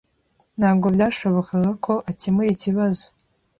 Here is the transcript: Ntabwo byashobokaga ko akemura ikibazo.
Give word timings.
Ntabwo 0.59 0.85
byashobokaga 0.95 1.71
ko 1.85 1.93
akemura 2.09 2.49
ikibazo. 2.55 3.03